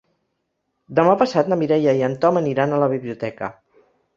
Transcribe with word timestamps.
Demà 0.99 1.13
passat 1.19 1.51
na 1.53 1.59
Mireia 1.63 1.95
i 1.99 2.03
en 2.09 2.17
Tom 2.25 2.41
aniran 2.43 2.73
a 2.73 2.81
la 2.85 2.89
biblioteca. 2.95 3.55